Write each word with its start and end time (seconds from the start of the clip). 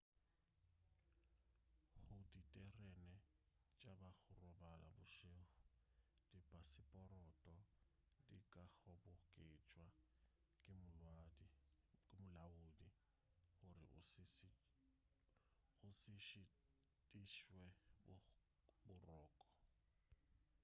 go 2.03 2.15
diterene 2.33 3.11
tša 3.79 3.91
ba 3.99 4.09
go 4.23 4.31
robala 4.43 4.87
bošego 4.95 5.43
dipaseporoto 6.31 7.53
di 8.27 8.39
ka 8.51 8.63
kgoboketšwa 8.79 9.85
ke 10.61 10.71
molaodi 12.19 12.87
gore 13.59 13.85
o 15.85 15.87
se 16.01 16.15
šitišwe 16.27 17.61
boroko 18.85 19.45